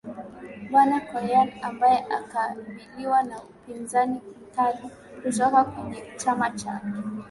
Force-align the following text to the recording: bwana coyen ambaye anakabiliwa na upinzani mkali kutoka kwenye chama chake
bwana 0.69 0.97
coyen 1.07 1.49
ambaye 1.61 1.99
anakabiliwa 2.05 3.23
na 3.23 3.41
upinzani 3.43 4.21
mkali 4.47 4.89
kutoka 5.23 5.63
kwenye 5.63 6.03
chama 6.17 6.49
chake 6.49 6.87